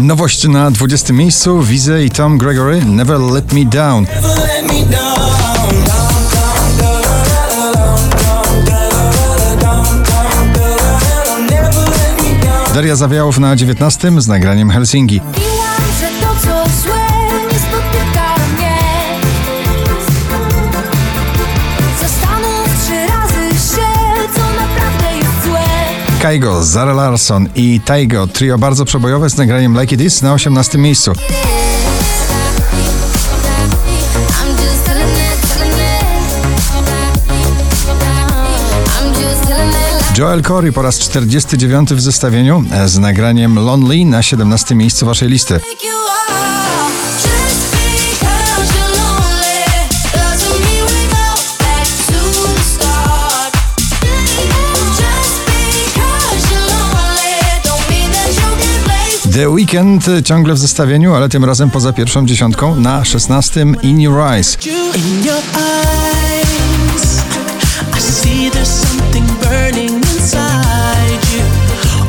Nowość 0.00 0.48
na 0.48 0.70
20 0.70 1.12
miejscu 1.12 1.62
Wizy 1.62 2.04
i 2.04 2.10
Tom 2.10 2.38
Gregory 2.38 2.84
Never 2.84 3.20
Let 3.20 3.52
Me 3.52 3.64
Down. 3.64 4.06
Daria 12.74 12.96
Zawiałow 12.96 13.38
na 13.38 13.56
19 13.56 14.20
z 14.20 14.28
nagraniem 14.28 14.70
Helsinki. 14.70 15.20
Kaigo, 26.20 26.64
Zara 26.64 26.92
Larsson 26.92 27.48
i 27.54 27.80
Taigo 27.84 28.26
trio 28.26 28.58
bardzo 28.58 28.84
przebojowe 28.84 29.30
z 29.30 29.36
nagraniem 29.36 29.80
Like 29.80 29.94
It 29.94 30.00
Is 30.00 30.22
na 30.22 30.32
18 30.32 30.78
miejscu. 30.78 31.12
Joel 40.18 40.42
Corey 40.42 40.72
po 40.72 40.82
raz 40.82 40.98
49 40.98 41.94
w 41.94 42.00
zestawieniu 42.00 42.64
e, 42.72 42.88
z 42.88 42.98
nagraniem 42.98 43.58
Lonely 43.58 44.04
na 44.04 44.22
17 44.22 44.74
miejscu 44.74 45.06
waszej 45.06 45.28
listy. 45.28 45.60
The 59.32 59.48
Weekend 59.50 60.06
ciągle 60.24 60.54
w 60.54 60.58
zestawieniu, 60.58 61.14
ale 61.14 61.28
tym 61.28 61.44
razem 61.44 61.70
poza 61.70 61.92
pierwszą 61.92 62.26
dziesiątką 62.26 62.76
na 62.76 63.04
16 63.04 63.66
In 63.82 64.00
Your 64.00 64.20
Eyes. 64.20 64.58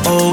Oh. 0.06 0.32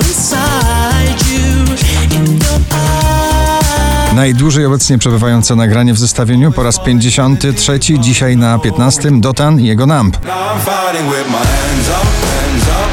Najdłużej 4.14 4.66
obecnie 4.66 4.98
przebywające 4.98 5.56
nagranie 5.56 5.94
w 5.94 5.98
zestawieniu 5.98 6.52
po 6.52 6.62
raz 6.62 6.80
53, 6.80 7.78
dzisiaj 8.00 8.36
na 8.36 8.58
15 8.58 9.10
Dotan 9.12 9.60
i 9.60 9.64
jego 9.64 9.86
Numb. 9.86 10.24
Now 10.24 10.30
I'm 10.30 10.60
fighting 10.60 11.10
with 11.10 11.26
my 11.26 11.36
hands 11.36 11.88
up, 11.88 12.06
hands 12.26 12.68
up. 12.68 12.90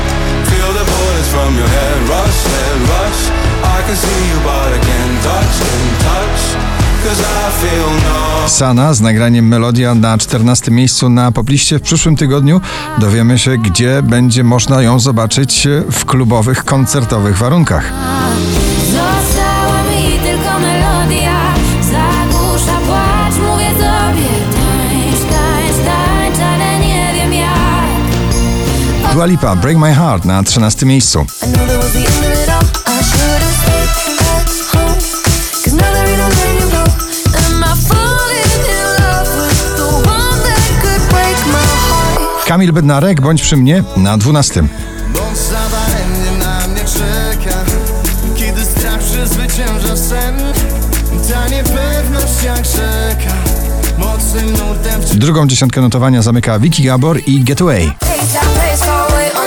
Feel 0.50 0.74
the 0.74 0.92
bullets 0.92 1.28
from 1.28 1.58
your 1.58 1.68
head 1.68 2.10
rush, 2.10 2.44
head 2.44 2.82
rush. 2.82 3.35
I 3.80 3.84
can 3.88 3.96
see 3.96 4.30
you, 4.30 4.40
but 4.44 4.74
I 4.74 4.80
can't 4.88 5.24
touch, 5.24 5.54
can't 5.60 6.00
touch. 6.06 6.44
Cause 7.04 7.22
I 7.22 7.52
feel. 7.62 8.50
Sana 8.50 8.94
z 8.94 9.02
nagraniem 9.02 9.48
Melodia 9.48 9.96
na 9.96 10.18
14 10.18 10.72
miejscu 10.72 11.10
na 11.10 11.32
popliście 11.32 11.80
w 11.80 11.82
przyszłym 11.82 12.16
tygodniu. 12.16 12.62
Dowiemy 12.98 13.40
się, 13.40 13.58
gdzie 13.58 14.02
będzie 14.04 14.44
można 14.44 14.82
ją 14.82 15.00
zobaczyć 15.00 15.68
w 15.92 16.06
klubowych, 16.06 16.64
koncertowych 16.66 17.38
warunkach. 17.38 17.92
Została 18.86 19.84
mi 19.84 20.20
tylko 20.20 20.60
melodia 20.60 21.54
Zagłusza 21.82 22.78
płacz, 22.88 23.36
mówię 23.52 23.70
tobie 23.70 24.30
Tańcz, 24.56 25.20
tańcz, 25.32 25.86
tańcz, 25.86 26.40
ale 26.40 26.80
nie 26.80 27.14
wiem 27.16 27.34
jak 27.34 29.14
Dua 29.14 29.26
Lipa, 29.26 29.56
Break 29.56 29.78
My 29.78 29.94
Heart 29.96 30.26
na 30.26 30.44
13 30.44 30.86
miejscu. 30.86 31.26
Kamil 42.56 42.74
Bednarek, 42.74 43.22
bądź 43.22 43.42
przy 43.42 43.58
mnie 43.58 43.84
na 43.98 44.18
12. 44.18 44.62
Bądź 44.62 45.38
za 45.38 45.56
daremnie 45.56 46.46
na 46.46 46.68
mnie 46.68 46.82
czeka. 46.82 47.58
Kiedy 48.36 48.66
strach 48.66 49.00
przezwycięża 49.00 49.98
sen 49.98 50.36
Ta 51.30 51.48
niepewność 51.48 52.44
jak 52.44 52.66
rzeka. 52.66 53.36
Mocnym 53.98 54.46
nurtem 54.46 55.20
Drugą 55.20 55.48
dziesiątkę 55.48 55.82
notowania 55.82 56.22
zamyka 56.22 56.60
Vicky 56.60 56.84
Gabor 56.84 57.20
i 57.28 57.44
Getaway. 57.44 57.92
Place 58.00 58.34
that 58.34 58.44
place 58.44 58.86
far 58.86 59.12
away, 59.12 59.46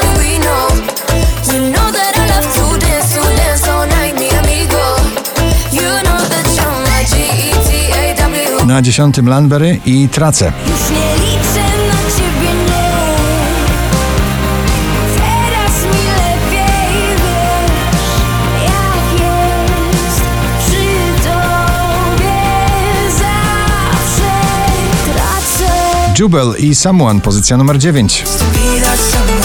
Jubel 26.19 26.55
i 26.59 26.75
Someone, 26.75 27.21
pozycja 27.21 27.57
numer 27.57 27.79
9. 27.79 28.25
Be 28.53 28.81
that 28.81 28.99
someone. 28.99 29.39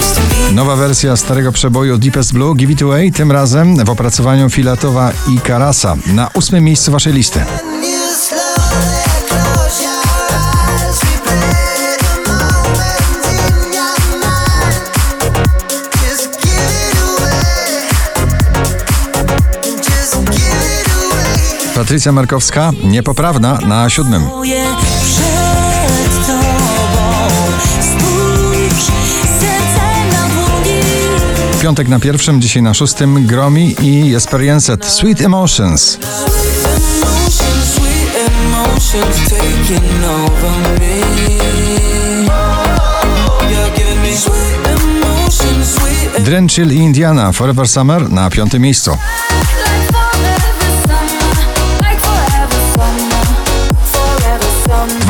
Used 0.00 0.14
to 0.14 0.20
be 0.20 0.52
Nowa 0.54 0.76
wersja 0.76 1.16
starego 1.16 1.52
przeboju 1.52 1.98
Deepest 1.98 2.32
Blue, 2.32 2.54
Give 2.56 2.70
It 2.70 2.82
Away, 2.82 3.12
tym 3.12 3.32
razem 3.32 3.84
w 3.84 3.90
opracowaniu 3.90 4.50
Filatowa 4.50 5.12
i 5.28 5.40
Karasa. 5.40 5.96
Na 6.06 6.30
ósmym 6.34 6.64
miejscu 6.64 6.92
waszej 6.92 7.12
listy. 7.12 7.40
Patrycja 21.92 22.12
Markowska, 22.12 22.72
niepoprawna, 22.84 23.58
na 23.66 23.90
siódmym. 23.90 24.22
Piątek 31.62 31.88
na 31.88 32.00
pierwszym, 32.00 32.40
dzisiaj 32.40 32.62
na 32.62 32.74
szóstym 32.74 33.26
Gromi 33.26 33.76
i 33.82 34.14
Experience 34.14 34.76
Sweet 34.80 35.20
Emotions. 35.20 35.98
Emotions, 38.44 39.16
sweet 39.24 39.70
emotions 39.70 40.22
Drenchill 46.24 46.72
i 46.72 46.76
Indiana 46.76 47.32
Forever 47.32 47.68
Summer 47.68 48.10
na 48.10 48.30
piątym 48.30 48.62
miejscu. 48.62 48.98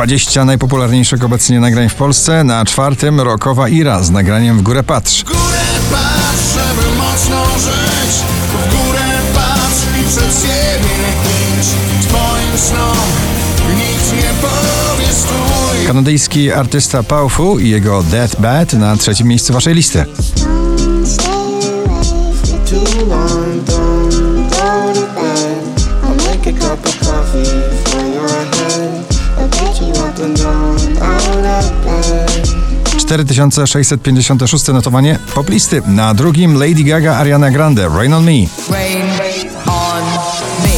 20 0.07 0.45
najpopularniejszych 0.45 1.25
obecnie 1.25 1.61
nagrań 1.61 1.89
w 1.89 1.95
Polsce. 1.95 2.45
Na 2.45 2.65
czwartym 2.65 3.21
rockowa 3.21 3.69
Ira 3.69 4.03
z 4.03 4.11
nagraniem 4.11 4.59
W 4.59 4.63
górę 4.63 4.83
patrz. 4.83 5.21
W 5.21 5.25
górę 5.25 5.63
patrz, 5.91 6.55
żeby 6.55 6.97
mocno 6.97 7.45
żyć 7.59 8.15
W 8.49 8.71
górę 8.71 9.01
patrz 9.35 10.01
i 10.01 10.09
przed 10.09 10.43
siebie 10.43 10.95
idź 11.61 12.07
Twoim 12.07 12.59
snom 12.59 12.97
nikt 13.77 14.13
nie 14.13 14.31
powie 14.41 15.13
stój 15.13 15.87
Kanadyjski 15.87 16.53
artysta 16.53 17.03
Paufu 17.03 17.59
i 17.59 17.71
jego 17.71 18.03
Death 18.03 18.41
Bad 18.41 18.73
na 18.73 18.97
trzecim 18.97 19.27
miejscu 19.29 19.53
waszej 19.53 19.75
listy. 19.75 20.05
4656 32.97 34.69
notowanie 34.69 35.19
poplisty. 35.35 35.83
Na 35.87 36.15
drugim 36.15 36.55
Lady 36.55 36.85
Gaga, 36.85 37.17
Ariana 37.17 37.51
Grande, 37.51 37.89
Rain 37.89 38.15
on 38.15 38.25
Me. 38.25 38.33
Rain 38.71 39.03
on 39.67 40.03
me. 40.63 40.73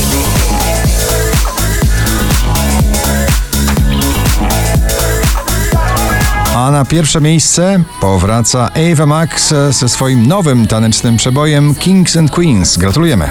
A 6.57 6.71
na 6.71 6.85
pierwsze 6.85 7.21
miejsce 7.21 7.83
powraca 8.01 8.71
Ava 8.93 9.07
Max 9.07 9.55
ze 9.71 9.89
swoim 9.89 10.27
nowym 10.27 10.67
tanecznym 10.67 11.17
przebojem 11.17 11.75
Kings 11.75 12.17
and 12.17 12.31
Queens. 12.31 12.77
Gratulujemy. 12.77 13.31